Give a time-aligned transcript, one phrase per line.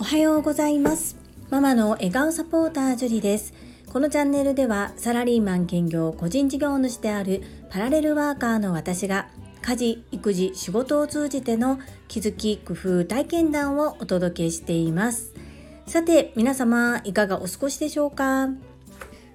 [0.00, 1.16] おはようございます。
[1.50, 3.52] ママの笑顔サポータージュリです。
[3.92, 9.28] このチャンネルではサラリーマン兼業個人事業主であるパラレルワーカーの私が
[9.60, 15.34] 家事育児仕事を通じての気づき工夫体験談をお届けしています。
[15.86, 18.48] さて皆様いかがお過ごしでしょうか？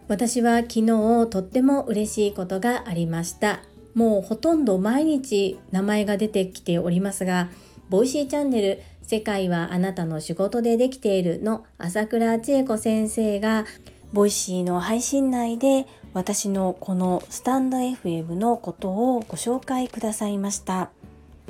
[0.07, 0.88] 私は昨日
[1.29, 3.61] とっても嬉しいことがありました。
[3.93, 7.49] もうほとんど毎日名前が出てきておりますが
[7.89, 13.65] Voicy チャンネル世界はあなたの仕事でできているの朝倉千恵子先生が
[14.13, 20.91] Voicy の配信内で私のこのスタンド FM のことをご紹介くださいました。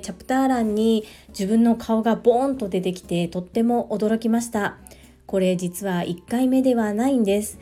[0.02, 4.78] チャプター欄に自分の顔がボーンと出てきてとっても驚きました。
[5.26, 7.60] これ実は1回目ではないんです。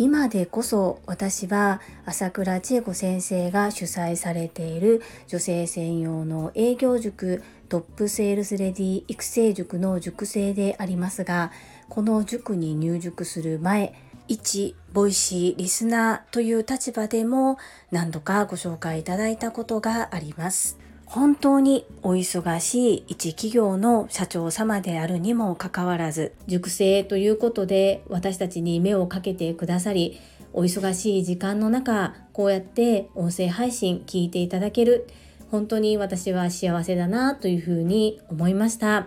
[0.00, 11.50] 今でこそ私は朝倉千恵子先生が主催されている女性専用の営業塾トップセールスレディ育成塾の塾生でありますが
[11.88, 13.92] この塾に入塾する前
[14.28, 17.58] 一 Voicy リスナーという立場でも
[17.90, 20.87] 何度かご紹介いただいたことがあります。
[21.10, 30.20] 本当にお忙しい一企業の社長様であるにもかかわらず、塾生ということで私たちに目をかけてくださり、
[30.52, 35.08] お忙しい時間の中、こうやって音声配信聞いていただける、
[35.50, 39.06] 本当に私は幸せだなというふうに思いました。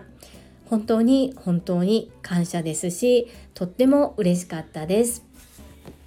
[0.68, 5.24] 本当に本当に感謝ですし、とっても嬉しかったです。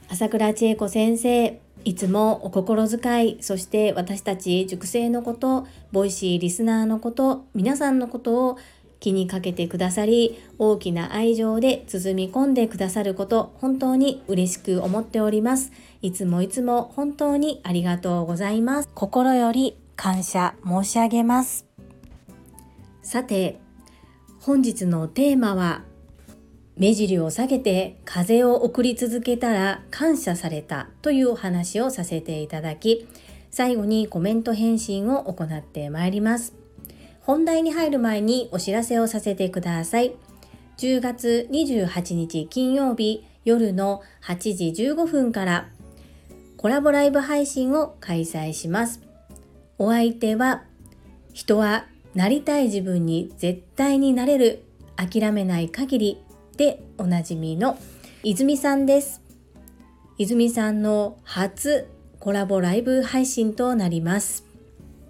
[0.09, 8.58] 朝倉千恵子先生、いつもお心遣い、そして私たち塾生のこと、 Voicy リスナーのこと、皆さんのことを
[9.00, 15.72] 気にかけてくださり、大きな愛情で包み込んでくださること、本当に嬉しく思っております。
[16.02, 18.89] いつもいつも本当にありがとうございます。
[18.95, 21.67] 心より感謝申し上げます。
[23.03, 23.59] さて、
[24.39, 25.83] 本日のテーマは
[26.78, 33.08] 目尻を下げて風を送り続けたら感謝されたというお話をさせていただき、
[33.50, 36.53] 最後にコメント返信を行ってまいります。
[37.22, 40.16] 本題に入る前にお知らせをさせてください。
[40.78, 45.69] 10月28日金曜日夜の8時15分から
[46.57, 49.02] コラボライブ配信を開催します。
[49.78, 50.63] お相手は
[51.31, 54.63] 人はなりたい自分に絶対になれる
[54.97, 56.25] 諦めない限り
[56.58, 57.78] でおなじみの
[58.24, 59.22] 泉さんです。
[60.18, 61.90] 泉さんの初
[62.20, 64.46] コラボライブ配信となります。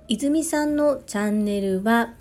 [0.07, 2.13] 泉さんのチャンネルは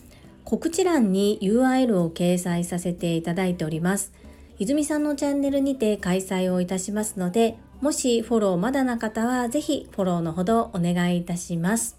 [0.44, 4.12] 告知欄に URL を掲載させていただいております。
[4.58, 11.96] 泉さんのチャンネルにて開催をいたしますので、もしフォローまだな方はぜひフォローのほどお願いいたします。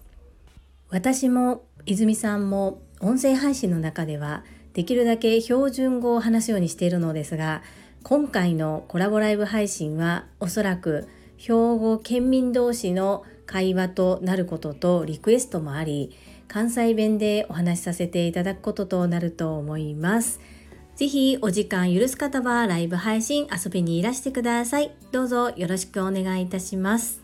[0.89, 4.43] 私も泉さんも音声配信の中では
[4.75, 7.63] できるだけ標準語を話すようにしているのですが
[8.03, 16.15] 今回のコラボライブ配信はおそらく兵庫県民同士の会話となることとリクエストもあり
[16.47, 20.39] 関西弁でお話しさせていただくこととなると思います。
[20.95, 24.95] ぜひお時間許す方はライブ配信遊びにいらしてください。
[25.11, 27.21] どうぞよろしくお願いいたします。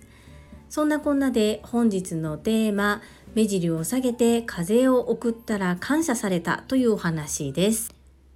[0.70, 3.02] そんなこんなで本日のテーマ
[3.34, 7.94] 目尻を下げて風を送ったら感謝されたというお話です。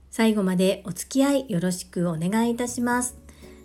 [0.09, 3.17] 最後までお付き合いよろしくお願いいたします。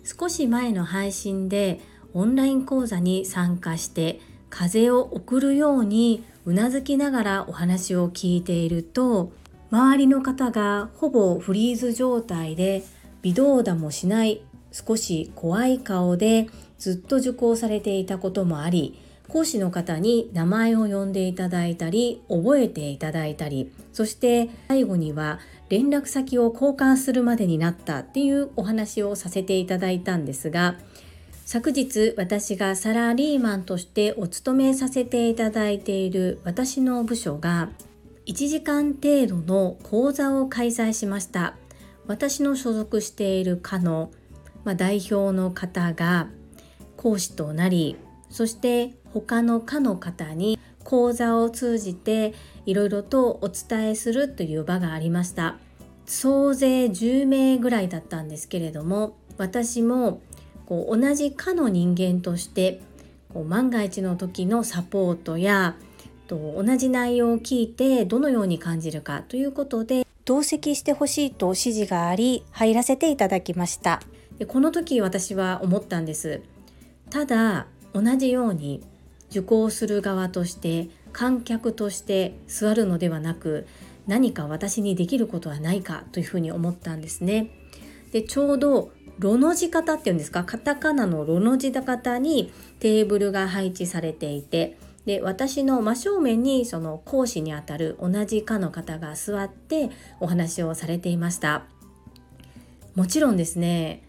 [0.03, 1.79] 少し前の配信で
[2.13, 9.31] オンライン講座に参加して風を送るようにうなずきながらお話を聞いていると
[9.69, 12.83] 周りの方がほぼフリーズ状態で
[13.21, 14.41] 微動だもしない
[14.71, 18.99] 少し怖い顔でずっと受講されていたこともあり
[19.31, 30.75] 講師の方に名前を呼んでいただいたり覚えていただいたりそして最後には連絡先を交換するまでになったっていうお話をさせていただいたんですが
[31.45, 37.69] 昨日私がサラリーマンとしてお勤めさせていただいている私の部署が
[38.25, 41.55] 1時間程度の講座を開催しました。
[42.07, 44.11] 私の所属している課の、
[44.63, 46.27] まあ、代表の方が
[46.97, 47.95] 講師となり
[48.31, 52.33] そして他の科の方に講座を通じて
[52.65, 55.57] いろいろとお伝えするという場がありました。
[56.05, 60.21] 総勢10名ぐらいだったんですけれども私も
[60.65, 62.81] こう同じ科の人間として
[63.33, 65.75] こう万が一の時のサポートや
[66.27, 74.01] と同じ内容を聞いてどのように感じるかということで同席してほしいと指示があり入らせていただきました。
[74.37, 76.41] でこの時私は思ったんです。
[77.09, 78.83] ただ同じように
[79.29, 83.67] 受講する側として観客として座るのではなく
[84.07, 87.51] 何か私にできることはないかというふうに思ったんですね。
[88.11, 99.89] でちょうどロの字型っていうんですかカタカナのロの字型にテーブルが配置されていてで私の真正面にその講師にあたる同じ科の方が座って
[100.19, 101.65] お話をされていました
[102.95, 104.03] もちろんですね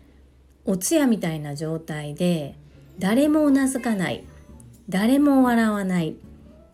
[0.64, 2.56] お通夜みたいな状態で
[3.02, 4.22] 誰もうなずかない。
[4.88, 6.14] 誰も笑わない。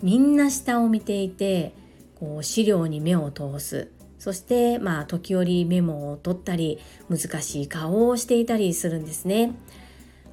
[0.02, 1.72] みんな下を見ていて
[2.16, 3.90] こう資料に目を通す。
[4.19, 9.54] そしてまあ時折メモを取ったり難しい顔をしていたりするんですね。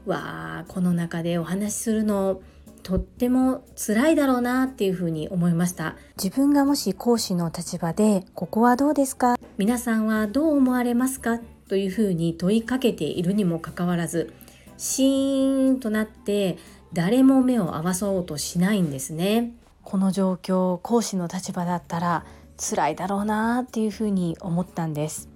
[0.06, 2.42] わあこの中でお話しするの
[2.84, 5.96] とっても辛いだろうなっていうふうに思いました。
[6.22, 9.38] 自分がもし講師の立場でここはどうですか？
[9.58, 11.40] 皆さんはどう思われますか？
[11.70, 14.34] というふうに問いかけているにもかかわらず
[14.78, 16.58] シーンとなって
[16.94, 19.54] 誰も目を合わそうとしないんですね。
[19.84, 22.26] この状況講師の立場だったら
[22.58, 25.30] 辛いだろうなっていうふうに思ったんです。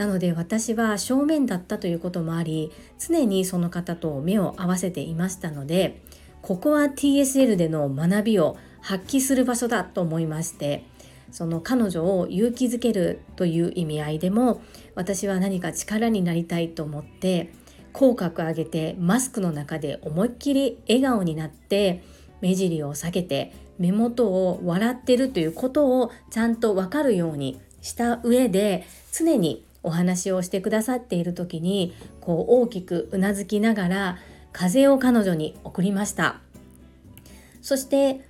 [0.00, 6.00] なので私は正面だったということもあり常にその方と目を合わせていましたので
[6.40, 10.86] ここは TSL での学びを発揮する場所だと思いまして
[11.30, 14.62] その彼女を勇気づけるという意味合いでも
[14.94, 17.52] 私は何か力になりたいと思って
[17.92, 22.02] 口角上げてマスクの中で思いっきり笑顔になって
[22.40, 34.18] 目尻を下げて目元を笑ってるということをちゃんと分かるようにした上で常にお話をしてくださっている時にこう大きくうなずきながら
[34.52, 36.40] 風を彼女に送りました。
[37.62, 38.20] そして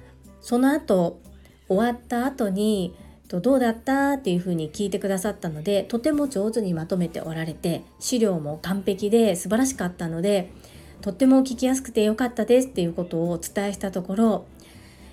[0.41, 1.21] その後
[1.69, 2.95] 終わった後に
[3.38, 4.15] どうだった？
[4.15, 10.50] っていうふうに聞いてくださったのでとても上手にまとめておられて資料も完璧で素晴らしかったので
[11.00, 14.47] とっても聞きやすくてよかったですっていうことをお伝えしたところ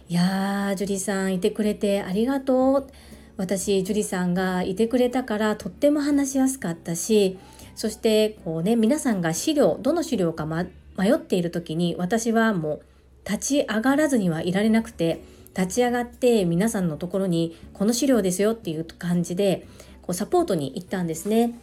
[0.10, 2.88] いやー、樹里さんいてくれてありがとう。
[3.36, 7.38] 私、樹里さんがいてくれたからとっても話しやすかったし、
[7.76, 10.66] そしてこうね、皆さんが資料、どの資料か、ま、
[10.98, 12.82] 迷っている時に私はもう
[13.30, 15.22] 立ち上がらずにはいられなくて、
[15.58, 19.66] 立ち上がって皆さんのところにこの資料ですよっていう感じで
[20.04, 21.60] こうサポートに行ったんですね。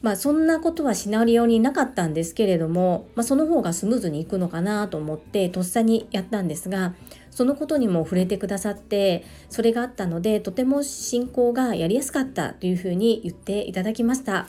[0.00, 6.94] まあそんなことはシナリオになかったんですけれども、まあ、その方がスムーズにいくのかなと思ってとっさにやったんですが
[7.30, 14.48] そのことにも触れてくださってそれがあったのでとても進行がやりやすかったというふうに言っていただきました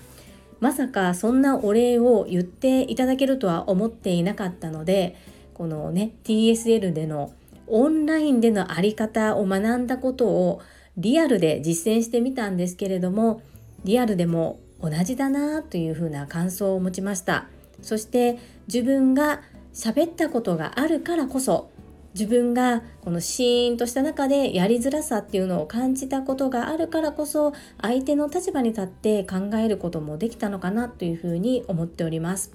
[0.61, 5.17] まさかそんなお礼を言っていただけるとは思っていなかったので
[5.53, 7.33] このね TSL での
[7.71, 10.61] オンラインでのあり方を学んだことを
[10.97, 13.41] リアルで実践してみたんですけれども
[13.85, 17.47] リアルでも同じだなというふうな感想を持ちました。
[17.81, 18.37] そして
[18.67, 19.41] 自分が
[19.73, 21.71] 喋ったことがあるからこそ
[22.13, 32.51] 自分がこのシーンとした中でやりづらさっていうのを感じたことがあるからこそ相手の立場に立って考えることもできたのかなというふうに思っております。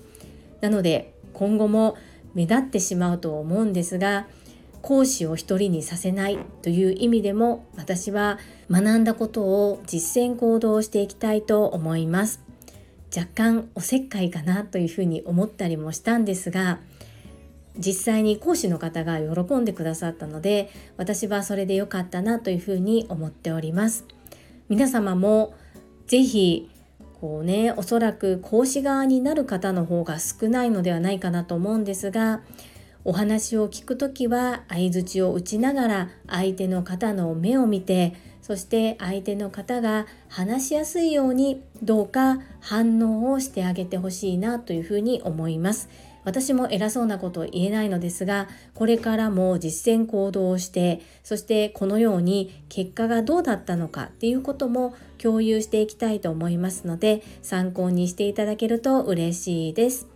[0.60, 1.96] なので今後も
[2.34, 4.26] 目立ってしまうと思うんですが
[4.86, 8.38] 講師を一人にさせないという意味でも私は
[8.70, 12.40] 学んだことを実践行動していきたいと思います。
[13.14, 16.78] 若干おせっかいかなというふうに思ったりもしたんですが
[17.76, 24.04] 実際に講師の方が喜んでくださったので私はそれで良かったなというふうに思っております。
[24.68, 25.54] 皆様も
[26.06, 26.70] 是非
[27.20, 32.40] こうねおそらく講師側になる方の方が少ないのではないかなと思うんですが
[33.08, 45.88] お話を聞くときは相づちを打ちながら相手の方の目を見てそして相手の方が話しやすいようにどうか反応をしてあげてほしいなというふうに思います。
[46.24, 60.15] 私も偉そうなことを言えないのですがこれからも実践行動をしてそしてこのように結果がどうだったのかっていうことも共有していきたいと思いますので参考にしていただけると嬉しいです。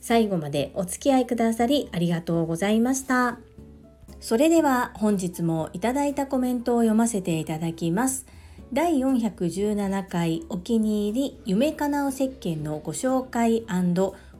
[0.00, 3.38] 最後までお付き合いくださりありがとうございました。
[4.20, 8.26] それでは本日もいただいたコメントを読ませていただきます。
[8.72, 13.64] 第417回お気に入り夢かなう石鹸のご紹介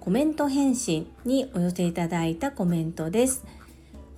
[0.00, 3.44] コメント返信にお寄せいただいたコメントです。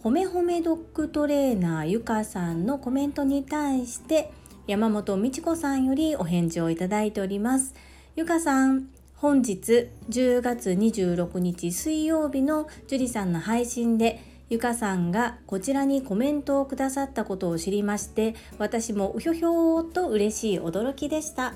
[0.02, 4.32] ほめほめドッグトレーナーゆかさんのコメントに対して
[4.66, 7.74] 山本美智子さんよりお返事をいただいております。
[8.16, 8.88] ゆかさん、
[9.20, 21.52] 本日10月26日水曜日の樹里さんの配信でゆかさんがこちらにコメントをくださったことを知りまして私もうひょひょーと嬉しい驚きでした。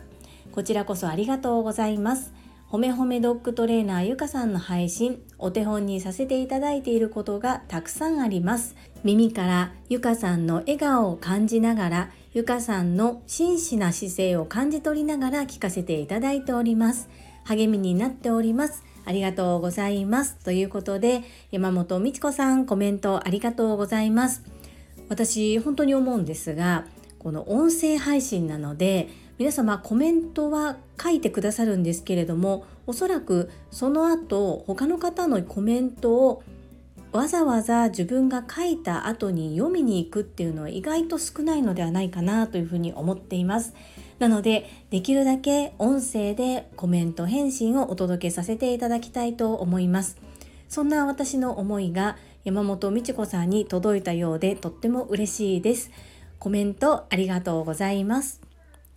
[0.53, 2.35] こちらこそありがとうございます。
[2.67, 8.77] ほめほめドッグトレーナーゆかさんの配信お手本にさせていただいていることがたくさんあります。
[9.05, 17.09] 耳からゆかさんの笑顔を感じながらゆかさんの真摯な姿勢を感じ取りながら聞かせていただいております。
[17.45, 18.83] 励みになっております。
[19.07, 20.37] ありがとうございます。
[20.45, 24.43] ということで山本美智子さんコメントありがとうございます。
[25.09, 26.87] 私本当に思うんですが
[27.19, 29.09] この音声配信なので
[29.39, 36.43] 皆様コメントは書いてくださるんですけれどもおそらくその後他の方のコメントを
[37.13, 43.75] わざわざ自分が書いた後に読みに行くっていうのは意外と少ないのではないかなというふうに思っています。
[44.25, 50.17] なのでできるだけ音声でコメント返信をお届けさせていただきたいと思います。
[50.67, 55.91] そんな私の思いが山本美智子さんに届いたようでとっても嬉しいです。
[56.39, 58.41] コメントありがとうございます。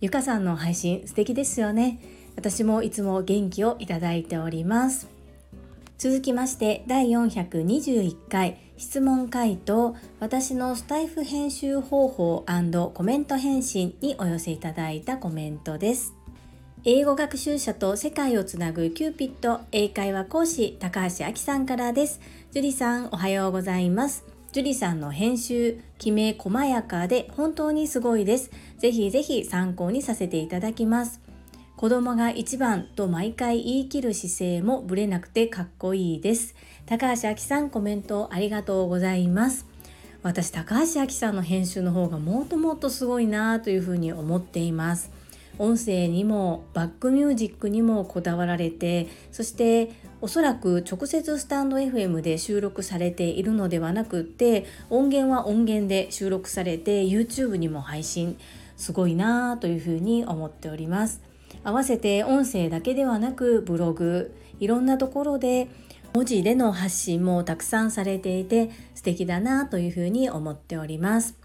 [0.00, 2.00] ゆかさんの配信素敵ですよね。
[2.34, 5.17] 私もいつも元気をいただいております。
[5.98, 12.46] 続きまして第421回質問回答私のスタイフ編集方法
[12.94, 16.14] コメント返信にお寄せいただいたコメントです。
[16.84, 22.20] 英語学習者と世界をつなぐキューピット英会話講師高橋明さんからです。
[22.52, 24.24] 樹里さんおはようございます。
[24.52, 28.52] 樹里さんの編集、きめ細やかで本当にすごいです。
[28.78, 31.20] ぜひぜひ参考にさせていただきます。
[31.78, 36.56] 子供が一番と毎回言い切る姿勢もぶれなくてかっこいいです。
[36.86, 39.64] 高橋明さんコメントありがとうございます。
[40.24, 45.12] 私高橋明さんの編集の方がもっともっとすごいなというふうに思っています。
[45.60, 58.36] 音声にもバックミュージックにもこだわられてそしておそらく直接スタンド FM で収録されているのではなくって音源は音源で収録されて YouTube にも配信
[58.76, 61.27] すごいなというふうに思っております
[61.64, 65.68] 合わせて音声だけではなくブログいろんなところで
[66.14, 71.36] 文字での発信もたくさんされていて素敵だなというふうに思っております。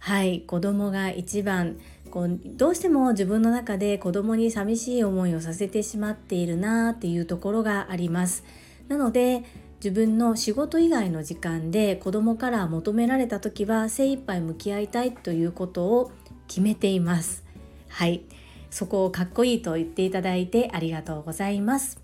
[0.00, 1.76] はい子供が一番
[2.10, 8.44] こうどうしても自分の中で子供に寂しい思いをさせてしまっているなっていうところがあります。
[8.88, 9.44] なので
[9.76, 16.10] 自分の仕事以外の時間で子供から求められた時は精一杯向き合いたいということを
[16.48, 17.44] 決めています。
[17.88, 18.22] はい。
[18.70, 22.00] そこをかっこいいと言っていただいてありがとうございます。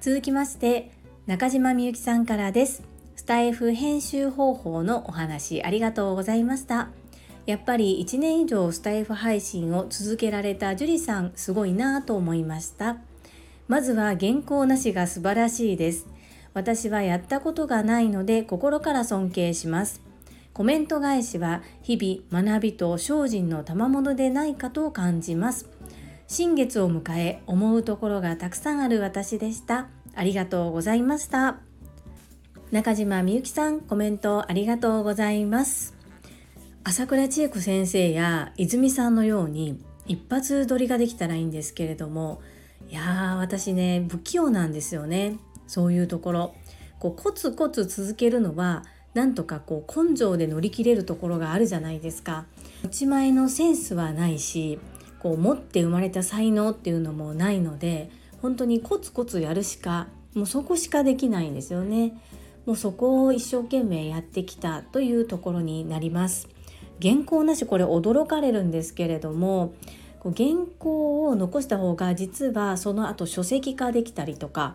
[0.00, 0.90] 続きまして
[1.26, 2.82] 中島みゆきさんからです。
[3.14, 6.88] スタイフ編集方法のお話ありがとうございました。
[7.46, 12.96] やっぱり1年以上スタイフ配信を続けられた樹里さんすごいなぁと思いました。
[13.68, 16.06] まずは原稿なしが素晴らしいです。
[16.54, 20.02] 私はやったことがないので心から尊敬します。
[20.52, 25.70] コメント返しは日々学びと精進の賜物でないかと感じます。
[26.32, 29.88] 新月を迎え思うところがたくさんある私でした。
[30.14, 31.58] ありがとうございました。
[32.70, 35.94] 中島みゆきさんコメントありがとうございます。
[36.84, 42.40] 朝倉千恵子先生や泉さんのように一発撮りができたらいいんですけれども
[42.88, 45.36] いやー私ね不器用なんですよね。
[45.66, 46.54] そういうところ。
[46.98, 52.46] こうコツコツ続けるのはなんとかこう根性で乗り切れるところがあるじゃないですか。
[52.84, 54.78] 持ち前のセンスはないし
[55.22, 58.10] こう持って生まれた才能っていうのもないので
[58.40, 62.20] 本当にコツコツやるしかもうそこしかできないんですよね。
[62.66, 66.48] もうそこを一生懸命やってきたというところになります。
[67.00, 69.74] 原稿なしこれ驚かれるんですけれども
[70.24, 70.34] 原
[70.80, 74.74] 稿を残した方が実はその後書籍化できたりとか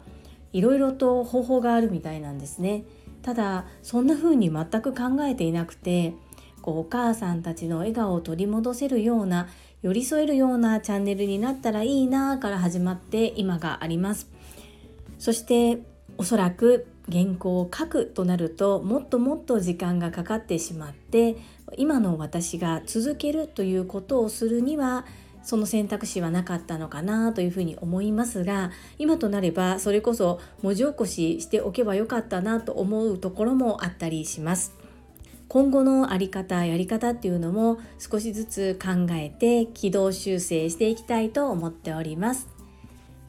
[0.54, 2.86] いろいろと方法があるみたいなんですね。
[3.22, 6.14] ただそんな風に全く考えていなくて
[6.62, 9.48] こうお母さんたちの笑顔を取り戻せるような
[9.84, 14.28] 寄り添えるようなチャンネルになったらいいなから始まって今があります
[15.20, 15.80] そして
[16.18, 21.38] おそらく原稿を書くとなるともっともっと時間がかかってしまって
[21.78, 25.06] 今の私が続けるということをするには
[25.44, 34.87] その選択肢はなかったのかなというふうに思いますが今となればそれこそ文字起こししておけばよかったなと思うところもあったりします。
[35.50, 42.48] 今後の在り方やり方っていうのも少しずつ考えて軌道修正していきたいと思っております。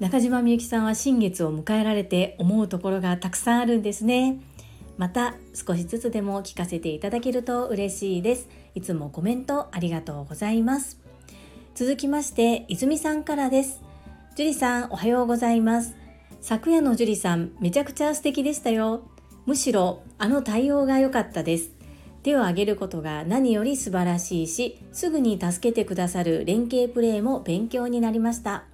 [0.00, 4.40] 中島みゆきさんは新月を迎えられて思うところがたくさんあるんですね。
[4.96, 8.48] また少しずつでも聞かせていただけると嬉しいです。
[8.74, 11.00] いつもコメントありがとうございます。
[11.74, 13.80] 続きまして、泉さんからです。
[14.34, 15.94] 樹里さんおはようございます。
[16.40, 19.02] 昨夜の樹里さんめちゃくちゃ素敵でしたよ。
[19.46, 21.77] むしろあの対応が良かったです。
[22.22, 28.64] 手を挙げることが何より素晴らしいし、すぐに助けてくださる連携プレーも勉強になりました。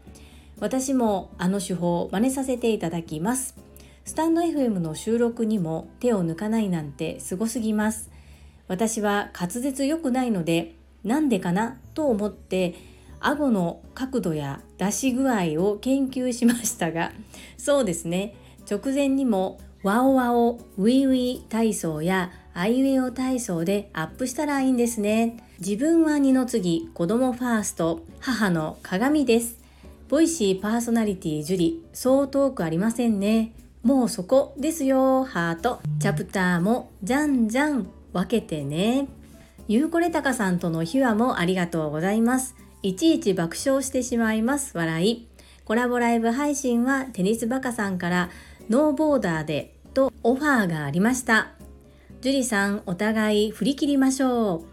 [0.61, 3.57] 私もあの手法を真似させていただきます。
[4.05, 8.11] スタンド FM の収録にも手を抜かないなんてすごすぎます。
[8.69, 10.75] 私は滑舌良くないので
[11.05, 12.75] なんでかなと思って
[13.21, 17.13] 顎の角度や出し具合を研究しましたが
[17.57, 18.35] そうですね。
[18.71, 25.45] 直前にもワオワオウィウィ体操やアイウェオ体操でアップしたらいいんですね。
[25.59, 29.59] 自分は二の次子供ファースト母の鏡です。
[30.09, 33.53] ボイシーパーソナリティ樹里そう遠くありませんね。
[33.83, 35.81] もうそこですよハート。
[35.99, 39.09] チャプターもじゃんじゃん分けてね。
[39.67, 42.55] ゆうこれたかさんとの秘話もありがとうございます。
[42.83, 44.79] いちいち爆笑してしまいます。
[44.79, 45.27] 笑い。
[45.65, 48.31] コラボライブ配信はテニスバカさんから
[48.71, 51.49] ノーボーダーでとオファーがありました。
[52.25, 54.65] 樹里さんお互い振り切りましょう。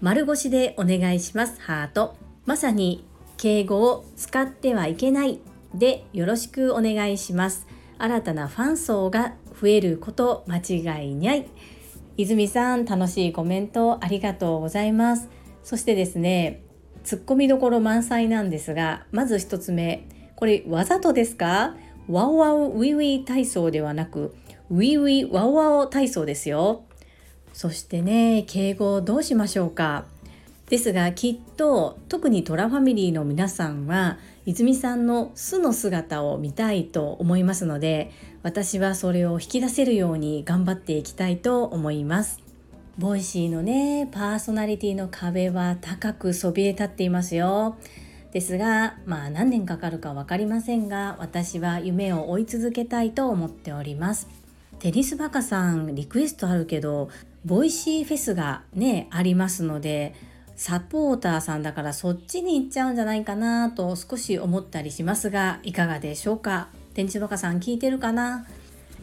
[0.00, 1.60] 丸腰でお願いします。
[1.60, 2.16] ハート。
[2.46, 3.04] まさに
[3.36, 5.40] 敬語を使ってはいけない。
[5.74, 7.66] でよろしくお願いします。
[7.98, 11.48] 新たなファン層が増えること間違いにゃい。
[12.16, 15.28] 泉さん楽しいコメントありがとうございます。
[15.64, 16.62] そしてですね
[17.02, 20.06] ツッコミどころ満載なんですがまず1つ目。
[20.36, 21.74] これわざとですか？
[22.06, 24.32] ワウワウウィウィ体操ではなく
[24.70, 26.84] ウィウィワウワオ体操ですよ。
[27.52, 30.06] そしてね敬語どうしましょうか？
[30.68, 42.38] ですがきっと特にトラファミリーの皆さんは泉さんの素の姿を見たいと思いますので私はそれを引き出せるように頑張っていきたいと思います。
[42.98, 47.76] Voicy のねパーソナリティの壁は高くそびえ立っていますよ。
[48.32, 54.28] ですがまあ何年かかるか分かりませんが私は夢を追い続けたいと思っております。
[54.78, 57.10] テニスバカさんリクエストあるけど
[57.44, 60.14] Voicy フェスがねありますので
[60.56, 66.68] サポーターさんだからそっちに行っちゃうんじゃないかなと少し思ったりしますがいかがでしょうか？
[66.92, 68.46] テニスバカさん聞いてるかな？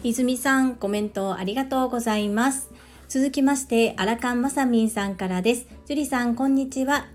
[0.04, 2.70] 泉さんコメントありがとうございます
[3.10, 5.66] 続きまして、アラカンマサミンさんからです。
[5.86, 7.08] ジュリさん、こんにちは。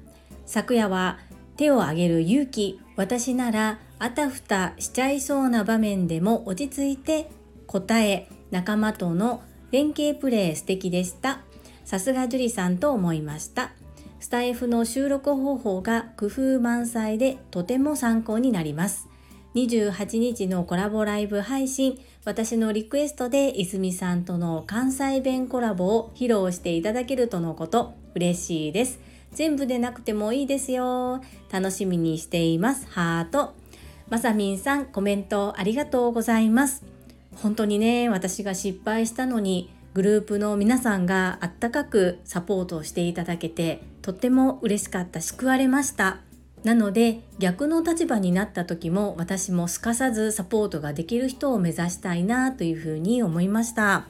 [0.47, 1.19] 昨夜は
[1.59, 7.31] 手を挙げる勇気、私ならあたふたしちゃいそうな場面でも落ち着いて
[7.67, 11.41] 答え、仲間との連携プレー素敵でした。
[11.85, 13.73] さすがジュリさんと思いました。
[14.21, 19.09] スタイフの収録方法が工夫満載でとても参考になります。
[19.55, 29.01] 28日のコラボライブ配信、私のリクエストで泉さんとの関西弁コラボを披露していただけるとのこと、嬉しいです。
[29.33, 31.23] 全部でなくてもいいですよ。
[31.51, 32.87] 楽しみにしています。
[32.91, 33.55] ハート。
[34.09, 36.85] まさみんさん、コメントありがとうございます。
[37.37, 46.21] 本当にね、私が失敗したのに、グループの皆さんがあったかくサポートをしていただけて、とっても嬉しかった、救われました。
[46.65, 54.07] なので逆の立場になった時も私もすかさずサポートができる人を目指したいなというふうに思いました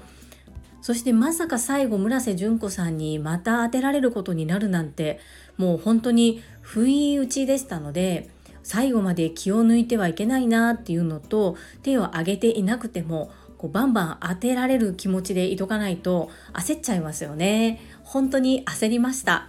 [0.83, 5.19] そしてまさか最後村瀬純子さんにまた当てられることになるなんて
[5.57, 8.29] もう本当に不意打ちでしたので
[8.63, 17.81] 最後まで気を抜いてはいけないなっていうのと手を挙げていなくてもこうバンバン当てられる気持ちでいとかないと焦っちゃいますよね。
[18.03, 19.47] 本当に焦りました。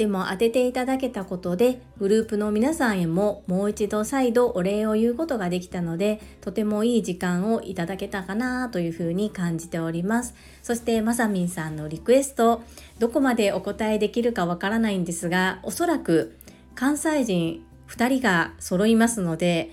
[0.00, 10.34] でも当てていただけたことでグループの皆さんへももう一度再度お礼を言うことができたのでとてもいい時間をいただけたかなというふうに感じております。
[10.62, 12.62] そしてまさみんさんのリクエスト
[12.98, 16.34] どこまでお答えできるかわからないんですがおそらく
[16.74, 19.70] 関西人2人が揃いますので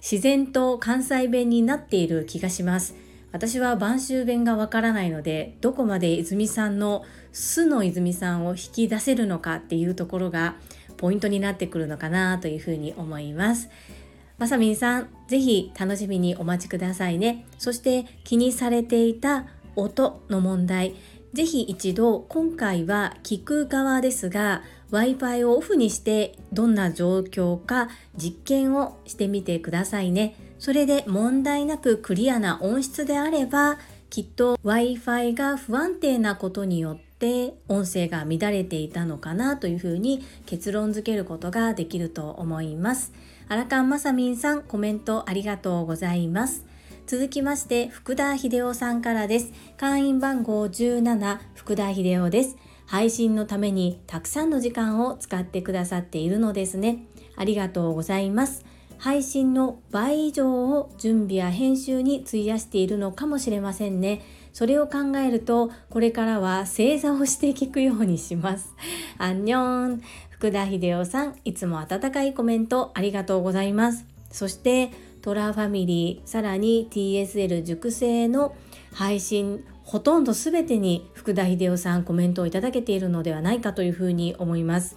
[0.00, 2.94] 自然と関西弁になっている気がします
[3.32, 10.56] 私は晩秋弁がわからないのでどこまで泉さんの素の泉さんを引き出せるのかっていうところが
[10.96, 13.68] ポイントになってくるのかなというふうに思います。
[14.38, 17.46] まさみんさん、ぜひ楽しみにお待ちくださいね。
[17.58, 20.94] そして気にされていた音の問題、
[21.32, 30.36] ぜひ一度今回は聞く側ですが Wi-Fi をオフにしてどんな状況か実験をしてみてくださいね。
[30.58, 33.78] それで問題なくクリアな音質であれば
[34.10, 43.12] きっと Wi-Fi が不安定なことによって音声が乱れていたのかなというふうに結論付けることができると思います。
[43.48, 46.64] アラカンマサミンさんコメントありがとうございます。
[47.06, 49.52] 続きまして福田秀夫さんからです。
[49.76, 52.56] 会員番号17福田秀夫です。
[52.86, 57.04] 配信のためにたくさんの時間を使ってくださっているのですね。
[57.36, 58.64] ありがとうございます。
[58.98, 64.22] 配信の倍以上を準備や編集に費やしているのかもしれませんね。
[64.52, 68.74] それを考えると、これからは正座をして聞くようにします。
[69.18, 74.06] アンニョン福田秀夫さん、いつも温かいコメントありがとうございます。
[74.30, 74.90] そして
[75.22, 78.54] トラファミリーさらに TSL 熟成の
[78.92, 84.96] 配信ほとんど全てに福田秀夫さんコメントをいただけているのではないかというふうに思います。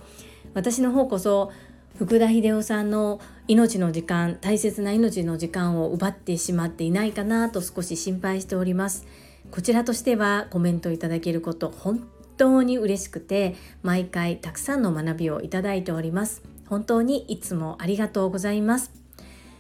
[0.56, 1.52] 私の方こそ
[2.00, 9.06] 福田秀夫さんの命の時間大切な命の時間を奪ってしまっていないかなと少し心配しております。
[9.52, 16.42] こちらとしてはコメントいただけること本当に嬉しくて毎回たくさんの学びをいただいております。
[16.68, 18.92] 本当にいつもありがとうございます。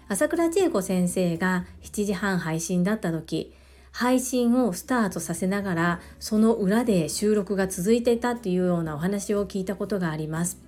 [0.07, 3.53] 朝倉千恵子先生が7時半配信だった時
[3.91, 10.59] 配信をスタートさせながらその裏で収録が続いていたっていうようなお話を聞いたことがあります。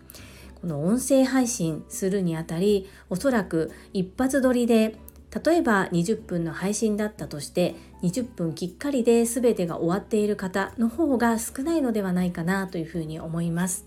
[0.62, 4.96] この音声配信するにあたりおそらく一発撮りで
[5.44, 13.86] 例えば20分の配信だったとして20分きっかりで全てが終わっている方の方が少ないのではないかなというふうに思います。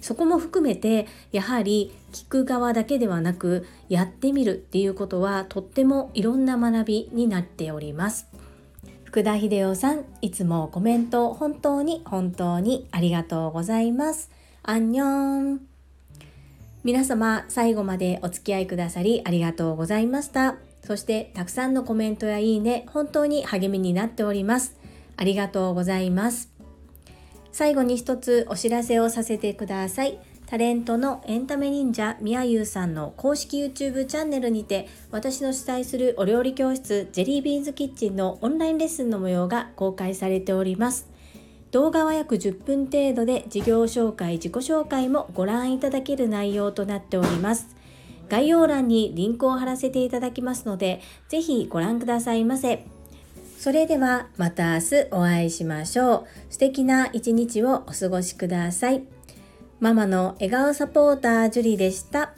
[0.00, 8.26] そこも含めてやはり聞く側だけではなくやってみるっていうことはとってもいろんな学びになっております。
[9.16, 14.30] 福田秀夫さんいつもコメント本当に本当にありがとうございます。
[14.62, 15.60] アンニョン。
[16.84, 20.56] 皆様最後までお付き合いくださりありがとうございました。
[20.82, 24.76] そしてたくさんのコメントやいいね本当に励みになっております。
[25.16, 26.50] ありがとうございます。
[27.52, 30.18] 最後に一つお知らせをさせてください。
[30.46, 41.08] タレントのエンタメ忍者みやゆうさんの公式 YouTube チャンネルにて私の主催するお料理教室ジェリービーンズキッチンのオンラインレッスンの模様が公開されております。
[41.72, 47.74] 動画は約10分程度で事業紹介自己紹介もご覧いただける内容となっております。
[48.28, 52.86] 概要欄にリンクを貼らせていただきますのでぜひご覧くださいませ。
[53.58, 56.26] それではまた明日お会いしましょう。
[56.50, 59.15] 素敵な一日をお過ごしください。
[59.78, 62.34] ママの笑顔サポータージュリでした。